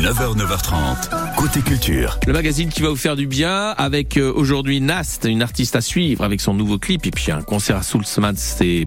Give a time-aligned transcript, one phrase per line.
[0.00, 2.20] 9h, 9h30, côté culture.
[2.24, 5.80] Le magazine qui va vous faire du bien avec euh, aujourd'hui Nast, une artiste à
[5.80, 8.36] suivre avec son nouveau clip et puis un concert à Soulsman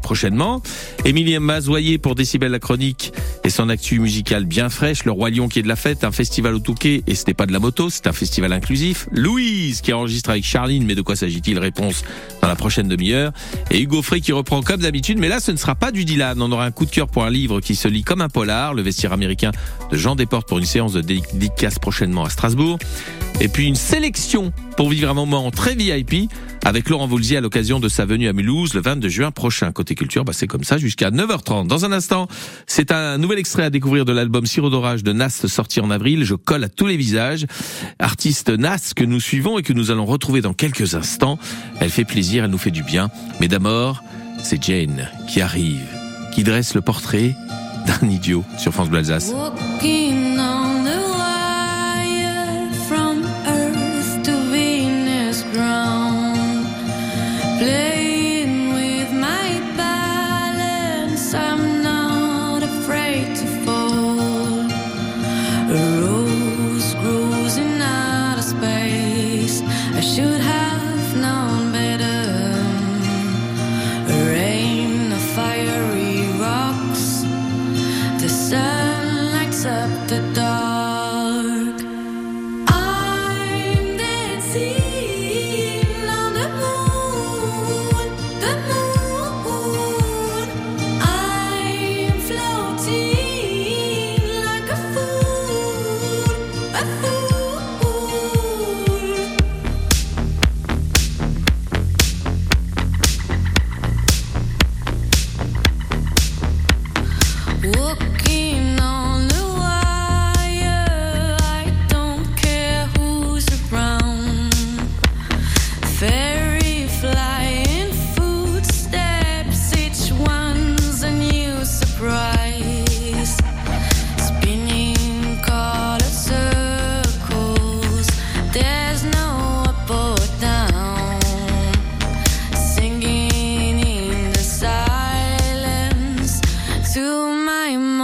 [0.01, 0.61] prochainement.
[1.03, 3.11] Émilie Mazoyer pour Décibel la chronique
[3.43, 5.03] et son actu musical bien fraîche.
[5.03, 7.33] Le Roi Lion qui est de la fête, un festival au Touquet et ce n'est
[7.33, 9.09] pas de la moto, c'est un festival inclusif.
[9.11, 11.59] Louise qui enregistre avec Charline, mais de quoi s'agit-il?
[11.59, 12.05] Réponse
[12.41, 13.33] dans la prochaine demi-heure.
[13.69, 16.41] Et Hugo Frey qui reprend comme d'habitude, mais là ce ne sera pas du Dylan.
[16.41, 18.73] On aura un coup de cœur pour un livre qui se lit comme un polar,
[18.73, 19.51] le vestiaire américain
[19.91, 22.79] de Jean Desportes pour une séance de dédicace prochainement à Strasbourg.
[23.39, 26.29] Et puis une sélection pour vivre un moment très VIP
[26.63, 29.71] avec Laurent Voulzier à l'occasion de sa venue à Mulhouse le 22 juin prochain.
[29.71, 31.65] Côté culture, bah c'est comme ça jusqu'à 9h30.
[31.67, 32.27] Dans un instant,
[32.67, 36.23] c'est un nouvel extrait à découvrir de l'album Sirop d'orage de Nas sorti en avril.
[36.23, 37.47] Je colle à tous les visages.
[37.99, 41.39] Artiste Nas que nous suivons et que nous allons retrouver dans quelques instants.
[41.79, 43.09] Elle fait plaisir, elle nous fait du bien.
[43.39, 44.03] Mais d'abord,
[44.43, 45.87] c'est Jane qui arrive,
[46.33, 47.35] qui dresse le portrait
[47.87, 49.33] d'un idiot sur France Bleu Alsace.
[65.73, 66.20] A rose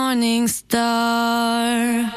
[0.08, 2.17] morning star.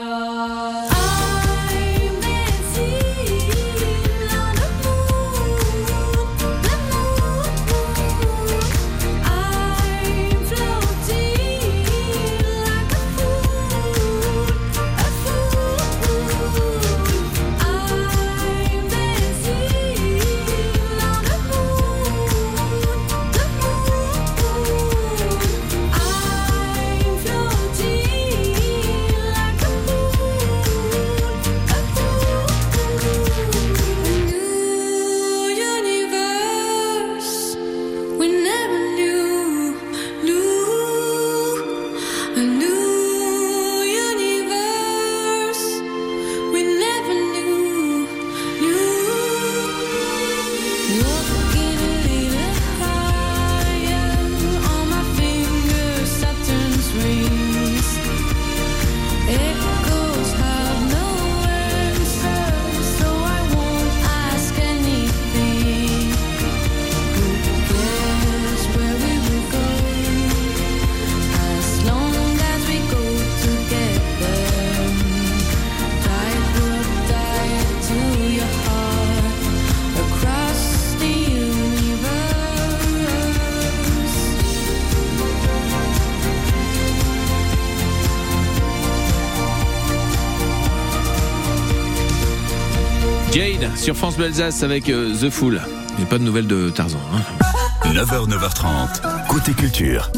[93.80, 95.60] Sur France Bleu Alsace avec euh, The Fool.
[95.92, 96.98] Il n'y a pas de nouvelles de Tarzan.
[97.14, 97.92] hein.
[97.92, 100.12] 9h, 9h30, côté culture.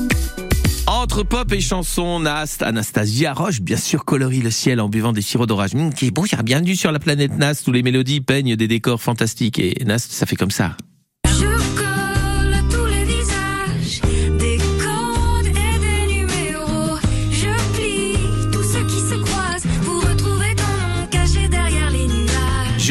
[0.89, 5.23] Entre pop et chansons, Nast, Anastasia Roche, bien sûr, colorie le ciel en buvant des
[5.23, 5.75] sirops d'orage.
[5.75, 9.01] Hum, qui est bon, bienvenue sur la planète Nast où les mélodies peignent des décors
[9.01, 9.61] fantastiques.
[9.61, 10.77] Et Nast, ça fait comme ça.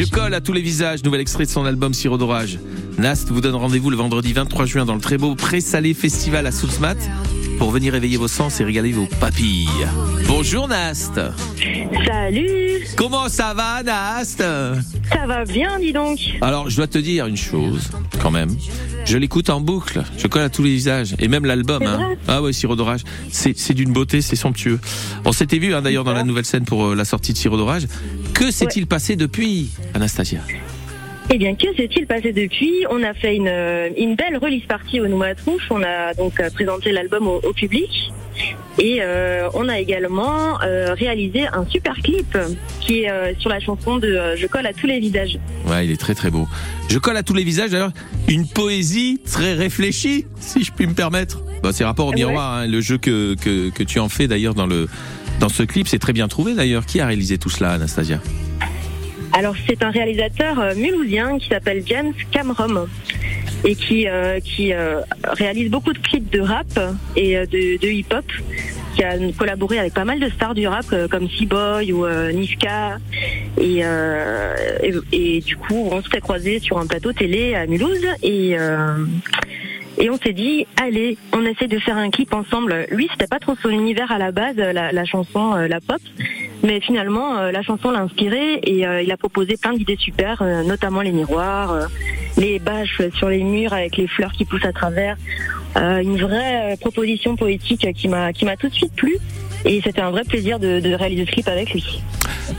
[0.02, 2.58] Je colle à tous les visages, nouvel extrait de son album Sirop d'orage.
[2.98, 6.50] Nast vous donne rendez-vous le vendredi 23 juin dans le très beau Pré-Salé Festival à
[6.50, 6.96] Soulsmat.
[7.62, 9.68] Pour venir éveiller vos sens et régaler vos papilles.
[10.26, 11.20] Bonjour Nast.
[12.04, 14.38] Salut Comment ça va Nast?
[14.38, 18.50] Ça va bien, dis donc Alors, je dois te dire une chose, quand même.
[19.04, 20.02] Je l'écoute en boucle.
[20.18, 21.14] Je colle à tous les visages.
[21.20, 21.84] Et même l'album.
[21.84, 22.16] Hein.
[22.26, 23.02] Ah ouais, Sirop d'orage.
[23.30, 24.80] C'est c'est d'une beauté, c'est somptueux.
[25.24, 27.58] On s'était vu hein, d'ailleurs dans la nouvelle scène pour euh, la sortie de Sirop
[27.58, 27.86] d'orage.
[28.34, 30.40] Que s'est-il passé depuis, Anastasia?
[31.30, 32.84] Eh bien, que s'est-il passé depuis?
[32.90, 35.62] On a fait une, euh, une belle release party au Noumatrouche.
[35.70, 38.12] On a donc euh, présenté l'album au, au public.
[38.78, 42.36] Et euh, on a également euh, réalisé un super clip
[42.80, 45.38] qui est euh, sur la chanson de Je colle à tous les visages.
[45.66, 46.46] Ouais, il est très très beau.
[46.88, 47.92] Je colle à tous les visages d'ailleurs
[48.28, 51.42] une poésie très réfléchie, si je puis me permettre.
[51.62, 52.16] Bah, c'est rapport au Ouais.
[52.16, 54.88] miroir, hein, le jeu que, que, que tu en fais d'ailleurs dans le
[55.40, 56.84] dans ce clip, c'est très bien trouvé d'ailleurs.
[56.86, 58.20] Qui a réalisé tout cela, Anastasia?
[59.32, 62.86] Alors, c'est un réalisateur euh, mulhousien qui s'appelle James Cameron
[63.64, 66.66] et qui, euh, qui euh, réalise beaucoup de clips de rap
[67.16, 68.24] et euh, de, de hip-hop.
[68.94, 72.30] Qui a collaboré avec pas mal de stars du rap euh, comme C-Boy ou euh,
[72.30, 72.98] Niska.
[73.58, 73.82] Et,
[74.82, 78.56] et, et du coup, on s'était croisés sur un plateau télé à Mulhouse et,
[79.98, 82.86] et on s'est dit, allez, on essaie de faire un clip ensemble.
[82.90, 86.00] Lui, c'était pas trop son univers à la base, la, la chanson, euh, la pop.
[86.62, 90.42] Mais finalement, euh, la chanson l'a inspiré et euh, il a proposé plein d'idées super,
[90.42, 91.86] euh, notamment les miroirs, euh,
[92.36, 95.16] les bâches sur les murs avec les fleurs qui poussent à travers.
[95.76, 99.16] Euh, une vraie euh, proposition poétique qui m'a qui m'a tout de suite plu.
[99.64, 102.02] Et c'était un vrai plaisir de, de réaliser ce clip avec lui.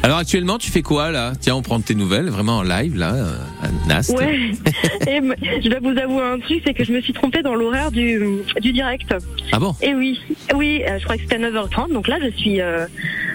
[0.01, 1.33] Alors actuellement, tu fais quoi là?
[1.39, 4.17] Tiens, on prend tes nouvelles, vraiment en live là, euh, à Nast.
[4.17, 4.51] Ouais.
[5.07, 5.19] Et
[5.61, 8.19] je dois vous avouer un truc, c'est que je me suis trompée dans l'horaire du,
[8.61, 9.13] du direct.
[9.51, 9.75] Ah bon?
[9.81, 10.19] Et oui,
[10.55, 12.85] oui, euh, je crois que c'était à 9h30, donc là je suis, euh,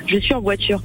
[0.06, 0.82] je suis en voiture.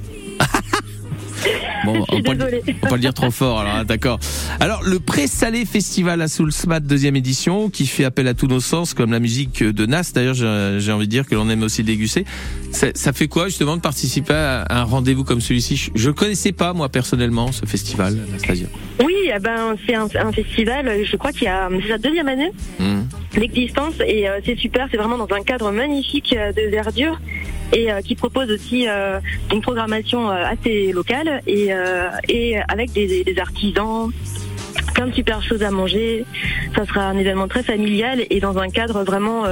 [1.84, 2.62] Bon, on peut, le- désolée.
[2.82, 4.18] on peut le dire trop fort, alors hein, d'accord.
[4.60, 8.94] Alors, le Pré-Salé Festival à Soulsmat, deuxième édition, qui fait appel à tous nos sens,
[8.94, 12.24] comme la musique de Nas, d'ailleurs, j'ai envie de dire que l'on aime aussi déguster.
[12.72, 15.90] Ça, ça fait quoi, justement, de participer à un rendez-vous comme celui-ci?
[15.94, 18.66] Je- ne connaissais pas, moi, personnellement, ce festival, Anastasia.
[19.04, 22.28] Oui, eh ben, c'est un, un festival, je crois qu'il y a, c'est sa deuxième
[22.28, 22.50] année
[22.80, 23.06] Hum.
[23.34, 27.20] d'existence et euh, c'est super, c'est vraiment dans un cadre magnifique euh, de verdure
[27.74, 29.20] et euh, qui propose aussi euh,
[29.52, 31.70] une programmation euh, assez locale et,
[32.28, 34.10] et avec des, artisans,
[34.94, 36.24] plein de super choses à manger.
[36.76, 39.44] Ça sera un événement très familial et dans un cadre vraiment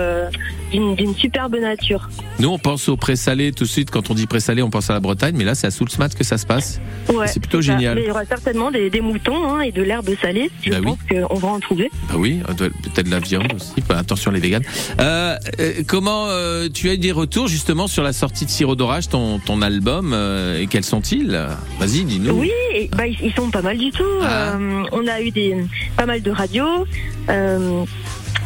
[0.72, 2.08] d'une superbe nature.
[2.38, 3.90] Nous, on pense au Pré-Salé tout de suite.
[3.90, 6.24] Quand on dit Pré-Salé, on pense à la Bretagne, mais là, c'est à Soulsmat que
[6.24, 6.80] ça se passe.
[7.12, 7.94] Ouais, C'est plutôt génial.
[7.96, 10.50] Mais il y aura certainement des, des moutons hein, et de l'herbe salée.
[10.62, 10.84] Je Bah oui.
[10.84, 10.98] pense
[11.28, 11.90] qu'on va en trouver.
[12.08, 13.74] Bah oui, euh, peut-être de la viande aussi.
[13.88, 14.64] Bah, attention les véganes.
[15.00, 18.74] Euh, euh, comment euh, tu as eu des retours justement sur la sortie de Sirop
[18.76, 21.30] d'orage, ton, ton album, euh, et quels sont-ils?
[21.78, 22.32] Vas-y, dis-nous.
[22.38, 24.02] Oui, et, bah, ils, sont pas mal du tout.
[24.22, 24.56] Ah.
[24.92, 25.56] On a eu des,
[25.96, 26.86] pas mal de radios,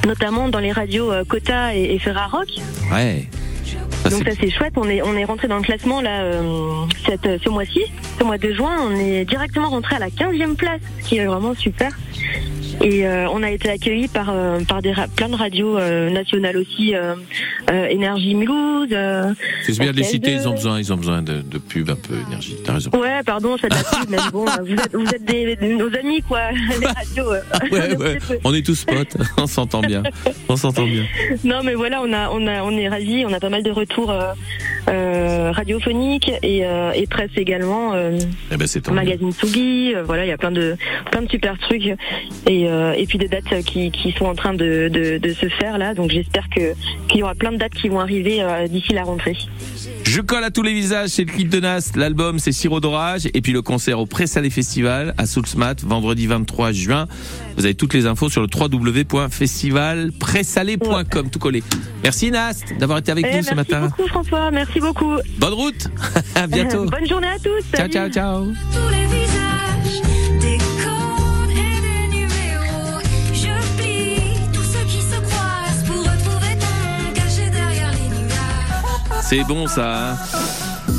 [0.06, 2.48] notamment dans les radios euh, Cota et, et Ferrarock.
[2.92, 3.28] Ouais.
[4.02, 4.74] Ça, Donc ça c'est chouette.
[4.76, 7.82] On est, on est rentré dans le classement là euh, cette, ce mois-ci,
[8.18, 8.76] ce mois de juin.
[8.82, 11.90] On est directement rentré à la 15e place, ce qui est vraiment super.
[12.82, 16.56] Et euh, on a été accueillis par, euh, par des plein de radios euh, nationales
[16.56, 17.14] aussi, euh,
[17.70, 18.88] euh, Énergie Mulhouse.
[18.92, 19.32] euh,
[19.62, 20.06] c'est bien de les RTL2.
[20.06, 22.56] citer, ils ont besoin, ils ont besoin de, de pub un peu énergie.
[22.64, 22.90] T'as raison.
[22.94, 25.94] Ouais, pardon, c'est de la pub, mais bon, vous êtes, vous êtes des, de nos
[25.96, 26.50] amis, quoi,
[26.80, 27.30] les radios.
[27.72, 28.18] Ouais, ouais.
[28.44, 30.02] On est tous potes, on s'entend bien.
[30.48, 31.04] On s'entend bien.
[31.44, 33.70] Non, mais voilà, on a, on a, on est ravis, on a pas mal de
[33.70, 34.32] retours euh,
[34.88, 38.18] euh, radiophoniques et, euh, et presse également, euh,
[38.52, 40.76] Eh ben magazine Tsugi, euh, voilà, il y a plein de,
[41.10, 41.86] plein de super trucs
[42.46, 45.48] et, euh, et puis des dates qui, qui sont en train de, de, de se
[45.48, 46.74] faire là, donc j'espère que
[47.08, 49.36] qu'il y aura plein de dates qui vont arriver euh, d'ici la rentrée.
[50.04, 51.92] Je colle à tous les visages, c'est le clip de Nas.
[51.96, 53.28] L'album, c'est Sirop d'orage.
[53.34, 57.06] Et puis le concert au Pré-Salé Festival à Soulsmat, vendredi 23 juin.
[57.56, 61.62] Vous avez toutes les infos sur le www.festivalpressalé.com, tout collé.
[62.02, 63.86] Merci Nas d'avoir été avec Eh, nous ce merci matin.
[63.96, 65.14] beaucoup François, merci beaucoup.
[65.38, 65.88] Bonne route.
[66.34, 66.84] à bientôt.
[66.86, 67.62] Bonne journée à tous.
[67.72, 67.92] ciao, salut.
[67.92, 68.44] ciao, ciao.
[68.72, 69.35] tous
[79.28, 80.16] C'est bon ça.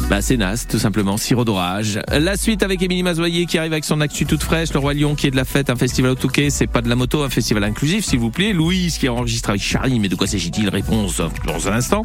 [0.10, 2.00] Bah c'est Nas, tout simplement, sirop d'orage.
[2.10, 5.16] La suite avec Émilie Mazoyer qui arrive avec son actu toute fraîche, le Roi Lion
[5.16, 7.30] qui est de la fête, un festival au Touquet, c'est pas de la moto, un
[7.30, 8.54] festival inclusif s'il vous plaît.
[8.54, 10.70] Louise qui enregistre avec Charlie, mais de quoi s'agit-il?
[10.70, 12.04] Réponse dans un instant.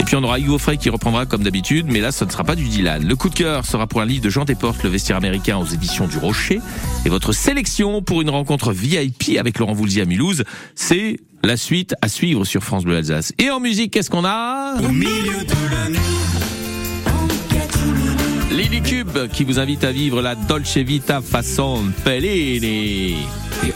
[0.00, 2.44] Et puis on aura Hugo Frey qui reprendra comme d'habitude, mais là ce ne sera
[2.44, 3.06] pas du Dylan.
[3.06, 5.66] Le coup de cœur sera pour un livre de Jean Desportes, Le vestiaire américain aux
[5.66, 6.60] éditions du Rocher.
[7.04, 11.94] Et votre sélection pour une rencontre VIP avec Laurent Voulzy à Mulhouse, c'est la suite
[12.00, 13.34] à suivre sur France Bleu Alsace.
[13.38, 14.76] Et en musique, qu'est-ce qu'on a?
[18.50, 23.16] Lily Cube qui vous invite à vivre la Dolce Vita façon Fellini.
[23.64, 23.72] Et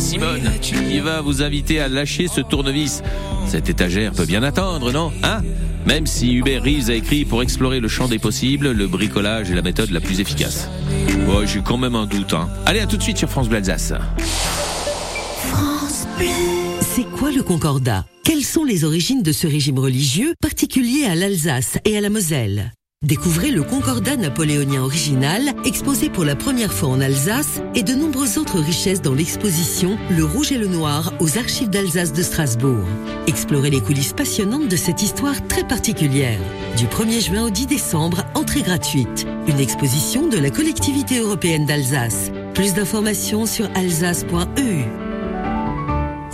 [0.00, 3.02] Simone, qui va vous inviter à lâcher ce tournevis.
[3.46, 5.42] Cette étagère peut bien attendre, non Hein?
[5.86, 9.54] Même si Hubert Reeves a écrit pour explorer le champ des possibles, le bricolage est
[9.54, 10.68] la méthode la plus efficace.
[11.28, 12.32] Ouais, j'ai quand même un doute.
[12.32, 12.48] Hein.
[12.66, 13.92] Allez, à tout de suite sur France Bleu Alsace.
[16.94, 18.04] C'est quoi le concordat?
[18.22, 22.74] Quelles sont les origines de ce régime religieux particulier à l'Alsace et à la Moselle?
[23.02, 28.36] Découvrez le concordat napoléonien original, exposé pour la première fois en Alsace, et de nombreuses
[28.36, 32.84] autres richesses dans l'exposition Le Rouge et le Noir aux Archives d'Alsace de Strasbourg.
[33.26, 36.38] Explorez les coulisses passionnantes de cette histoire très particulière.
[36.76, 39.26] Du 1er juin au 10 décembre, entrée gratuite.
[39.48, 42.30] Une exposition de la collectivité européenne d'Alsace.
[42.52, 45.11] Plus d'informations sur alsace.eu.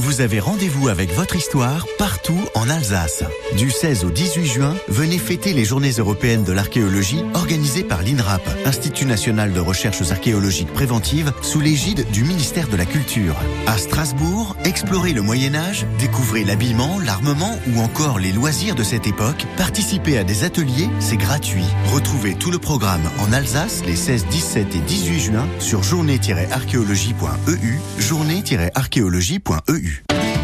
[0.00, 3.24] Vous avez rendez-vous avec votre histoire partout en Alsace.
[3.56, 8.42] Du 16 au 18 juin, venez fêter les Journées européennes de l'archéologie organisées par l'INRAP,
[8.64, 13.34] Institut national de recherches archéologiques préventives, sous l'égide du ministère de la Culture.
[13.66, 19.08] À Strasbourg, explorez le Moyen Âge, découvrez l'habillement, l'armement ou encore les loisirs de cette
[19.08, 19.46] époque.
[19.56, 21.66] Participez à des ateliers, c'est gratuit.
[21.92, 29.87] Retrouvez tout le programme en Alsace les 16, 17 et 18 juin sur journée-archéologie.eu, journée-archéologie.eu.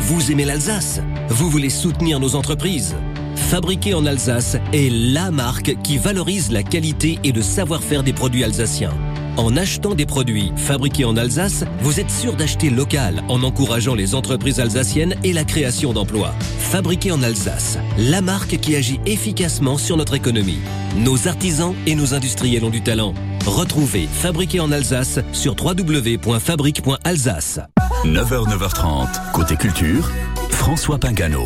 [0.07, 2.95] Vous aimez l'Alsace Vous voulez soutenir nos entreprises
[3.37, 8.45] Fabriquer en Alsace est la marque qui valorise la qualité et le savoir-faire des produits
[8.45, 8.93] alsaciens.
[9.39, 14.15] En achetant des produits fabriqués en Alsace, vous êtes sûr d'acheter local en encourageant les
[14.15, 16.35] entreprises alsaciennes et la création d'emplois.
[16.59, 20.59] Fabriqué en Alsace, la marque qui agit efficacement sur notre économie.
[20.99, 23.15] Nos artisans et nos industriels ont du talent.
[23.47, 27.61] Retrouvez Fabriqué en Alsace sur www.fabrique.alsace.
[28.05, 30.11] 9h, 9h30, côté culture,
[30.51, 31.43] François Pingano.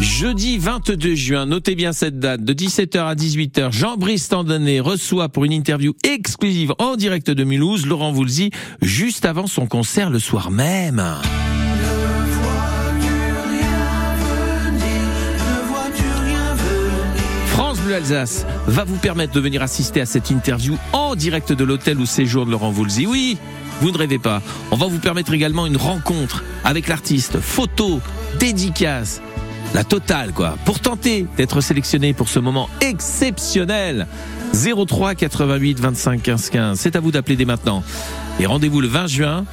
[0.00, 5.44] Jeudi 22 juin, notez bien cette date, de 17h à 18h, Jean-Brice Tandonnet reçoit pour
[5.44, 8.50] une interview exclusive en direct de Mulhouse Laurent Voulzy,
[8.82, 11.00] juste avant son concert le soir même.
[17.46, 21.62] France Bleu Alsace va vous permettre de venir assister à cette interview en direct de
[21.62, 23.06] l'hôtel ou séjour de Laurent Voulzy.
[23.06, 23.38] Oui,
[23.82, 24.40] vous ne rêvez pas.
[24.70, 28.00] On va vous permettre également une rencontre avec l'artiste, photo,
[28.38, 29.20] dédicace,
[29.74, 34.06] la totale quoi, pour tenter d'être sélectionné pour ce moment exceptionnel.
[34.54, 36.78] 03 88 25 15 15.
[36.78, 37.82] C'est à vous d'appeler dès maintenant.
[38.38, 39.44] Et rendez-vous le 20 juin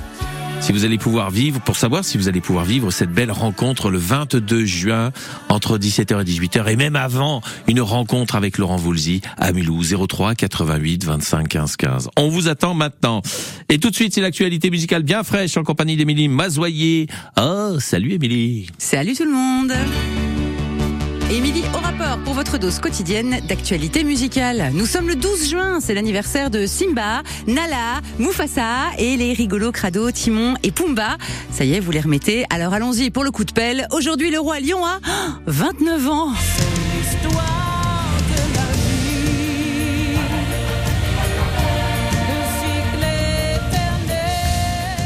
[0.61, 3.89] si vous allez pouvoir vivre, pour savoir si vous allez pouvoir vivre cette belle rencontre
[3.89, 5.11] le 22 juin
[5.49, 10.35] entre 17h et 18h et même avant une rencontre avec Laurent Voulzy à Mulhouse 03
[10.35, 12.09] 88 25 15 15.
[12.17, 13.21] On vous attend maintenant.
[13.69, 17.07] Et tout de suite, c'est l'actualité musicale bien fraîche en compagnie d'Émilie Mazoyer.
[17.39, 18.67] Oh, salut Émilie.
[18.77, 19.73] Salut tout le monde
[21.31, 24.71] Émilie au rapport pour votre dose quotidienne d'actualité musicale.
[24.74, 30.09] Nous sommes le 12 juin, c'est l'anniversaire de Simba, Nala, Mufasa et les rigolos crado
[30.09, 31.17] Timon et Pumba.
[31.51, 32.45] Ça y est, vous les remettez.
[32.50, 33.88] Alors allons-y pour le coup de pelle.
[33.91, 35.00] Aujourd'hui, le roi lion a
[35.45, 36.29] 29 ans.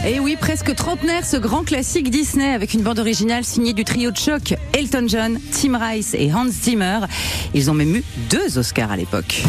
[0.06, 4.12] Et oui, presque trentenaire, ce grand classique Disney avec une bande originale signée du trio
[4.12, 7.00] de choc Elton John, Tim Rice et Hans Zimmer.
[7.54, 9.44] Ils ont même eu deux Oscars à l'époque.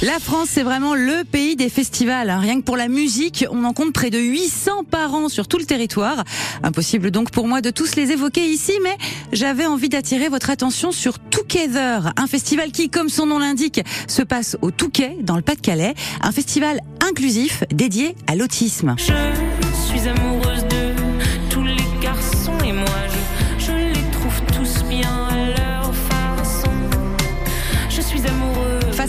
[0.00, 2.30] La France, c'est vraiment le pays des festivals.
[2.30, 5.58] Rien que pour la musique, on en compte près de 800 par an sur tout
[5.58, 6.22] le territoire.
[6.62, 8.96] Impossible donc pour moi de tous les évoquer ici, mais
[9.32, 14.22] j'avais envie d'attirer votre attention sur Together, un festival qui, comme son nom l'indique, se
[14.22, 15.94] passe au Touquet, dans le Pas-de-Calais.
[16.20, 18.94] Un festival inclusif dédié à l'autisme.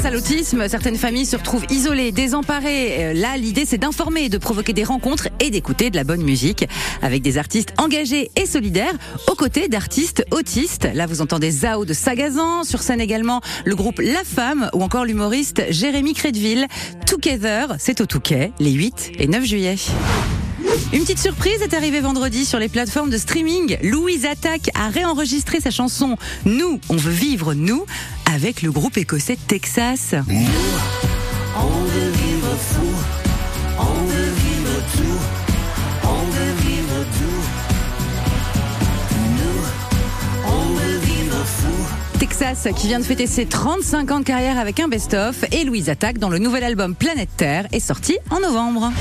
[0.09, 3.09] À l'autisme, certaines familles se retrouvent isolées, désemparées.
[3.09, 6.65] Euh, Là, l'idée, c'est d'informer, de provoquer des rencontres et d'écouter de la bonne musique
[7.03, 8.93] avec des artistes engagés et solidaires
[9.27, 10.87] aux côtés d'artistes autistes.
[10.95, 15.05] Là, vous entendez Zao de Sagazan, sur scène également le groupe La Femme ou encore
[15.05, 16.65] l'humoriste Jérémy Crédville.
[17.05, 19.75] Together, c'est au Touquet, les 8 et 9 juillet.
[20.93, 23.77] Une petite surprise est arrivée vendredi sur les plateformes de streaming.
[23.83, 27.85] Louise Attaque a réenregistré sa chanson Nous, on veut vivre nous
[28.33, 30.15] avec le groupe écossais Texas.
[42.19, 45.89] Texas qui vient de fêter ses 35 ans de carrière avec un best-of et Louise
[45.89, 48.91] Attaque dans le nouvel album Planète Terre est sorti en novembre.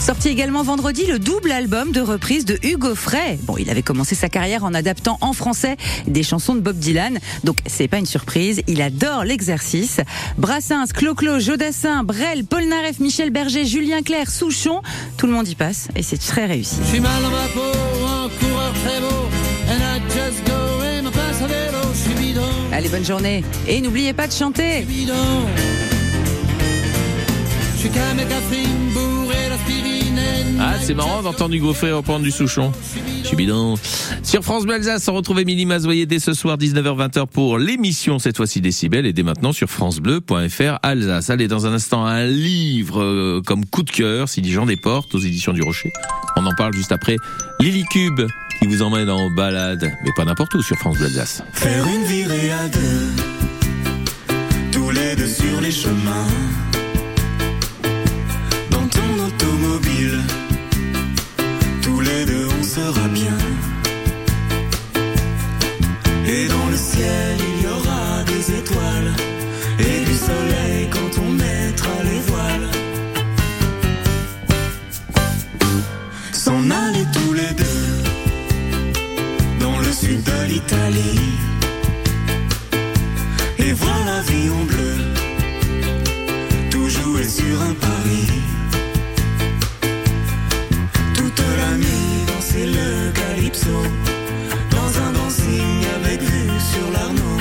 [0.00, 3.38] Sorti également vendredi le double album de reprise de Hugo Frey.
[3.42, 5.76] Bon, il avait commencé sa carrière en adaptant en français
[6.06, 10.00] des chansons de Bob Dylan, donc c'est pas une surprise, il adore l'exercice.
[10.38, 14.80] Brassens, Clo-Clo, Jodassin, Brel, Polnareff, Michel Berger, Julien Clerc, Souchon,
[15.18, 16.76] tout le monde y passe et c'est très réussi.
[16.82, 19.28] Je suis mal dans ma peau, un coureur très beau,
[19.68, 22.40] and I just go et me passe à vélo, je suis bidon,
[22.72, 24.80] Allez, bonne journée et n'oubliez pas de chanter.
[24.82, 25.12] bidon.
[27.74, 28.40] Je suis qu'un mec à
[30.62, 32.72] Ah, c'est marrant d'entendre Hugo Frey reprendre du Souchon.
[34.22, 38.60] Sur France Bleu on retrouve Émilie Mazoyer dès ce soir 19h-20h pour l'émission cette fois-ci
[38.60, 41.30] Décibel et dès maintenant sur francebleu.fr Alsace.
[41.30, 45.18] Allez, dans un instant, un livre euh, comme coup de cœur, signé Jean Desportes aux
[45.18, 45.92] éditions du Rocher.
[46.36, 47.16] On en parle juste après.
[47.60, 48.20] Lily Cube
[48.60, 51.08] qui vous emmène en balade, mais pas n'importe où sur France Bleu.
[51.52, 53.08] Faire une virée à deux,
[54.72, 56.26] tous les deux sur les chemins.
[58.70, 60.20] Dans ton automobile,
[66.32, 69.12] Et dans le ciel, il y aura des étoiles.
[69.78, 72.70] Et du soleil quand on mettra les voiles.
[76.32, 77.92] S'en aller tous les deux
[79.58, 81.19] dans le sud de l'Italie
[94.70, 97.39] dans un dancing avec vue sur l'Arnaud.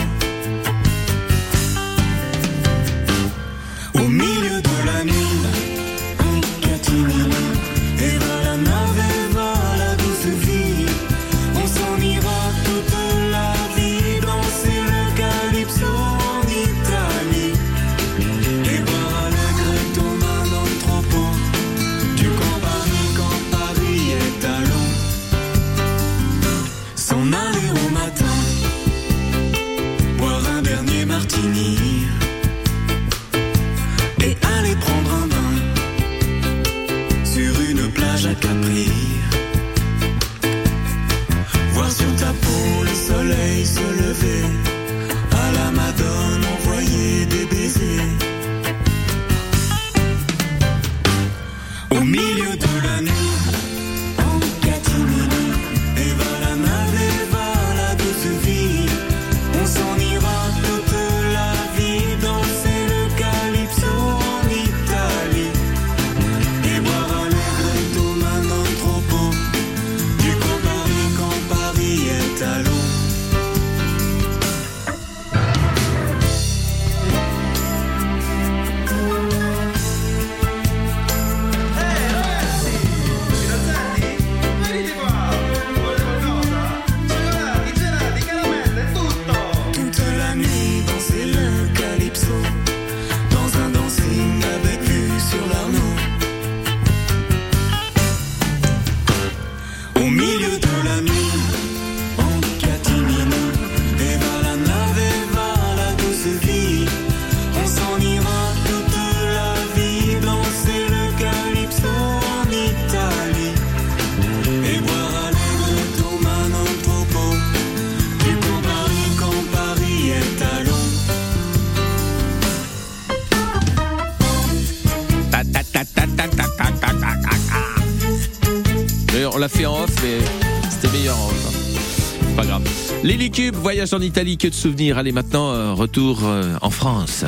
[133.02, 133.20] Pas grave.
[133.20, 134.98] Lily Cube, voyage en Italie, que de souvenirs.
[134.98, 137.26] Allez, maintenant, euh, retour euh, en France.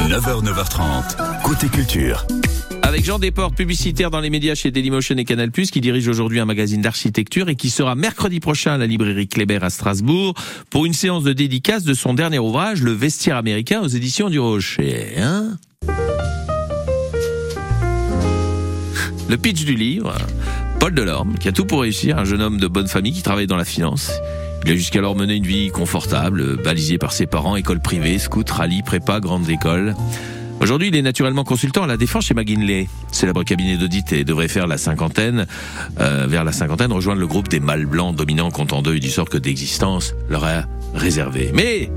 [0.00, 2.26] 9h, 9h30, côté culture.
[2.82, 6.46] Avec Jean Desportes, publicitaire dans les médias chez Dailymotion et Canal+, qui dirige aujourd'hui un
[6.46, 10.34] magazine d'architecture et qui sera mercredi prochain à la librairie Kléber à Strasbourg
[10.70, 14.38] pour une séance de dédicace de son dernier ouvrage, Le Vestiaire américain aux éditions du
[14.38, 15.14] Rocher.
[15.18, 15.56] Hein
[19.28, 20.14] Le pitch du livre,
[20.80, 23.46] Paul Delorme, qui a tout pour réussir, un jeune homme de bonne famille qui travaille
[23.46, 24.12] dans la finance.
[24.64, 28.82] Il a jusqu'alors mené une vie confortable, balisé par ses parents, école privée, scout, rallye,
[28.82, 29.94] prépa, grande école.
[30.60, 34.48] Aujourd'hui, il est naturellement consultant à la défense chez McGinley, célèbre cabinet d'audit et devrait
[34.48, 35.46] faire la cinquantaine,
[36.00, 39.10] euh, vers la cinquantaine, rejoindre le groupe des mâles blancs dominants comptant d'eux et du
[39.10, 41.52] sort que d'existence leur a réservé.
[41.54, 41.90] Mais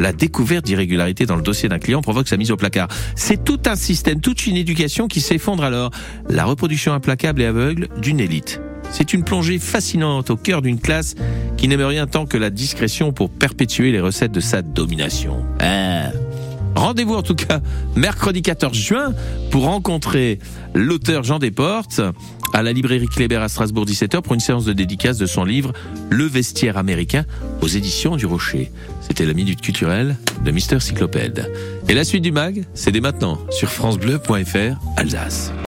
[0.00, 2.88] la découverte d'irrégularités dans le dossier d'un client provoque sa mise au placard.
[3.14, 5.90] C'est tout un système, toute une éducation qui s'effondre alors.
[6.28, 8.60] La reproduction implacable et aveugle d'une élite.
[8.90, 11.14] C'est une plongée fascinante au cœur d'une classe
[11.56, 15.44] qui n'aime rien tant que la discrétion pour perpétuer les recettes de sa domination.
[15.60, 16.10] Ah.
[16.74, 17.60] Rendez-vous en tout cas
[17.96, 19.12] mercredi 14 juin
[19.50, 20.38] pour rencontrer
[20.74, 22.00] l'auteur Jean Desportes
[22.52, 25.72] à la librairie Kléber à Strasbourg 17h pour une séance de dédicace de son livre
[26.08, 27.24] Le vestiaire américain
[27.62, 28.70] aux éditions du Rocher.
[29.00, 31.52] C'était la minute culturelle de Mister Cyclopède.
[31.88, 35.52] Et la suite du mag, c'est dès maintenant sur francebleu.fr Alsace.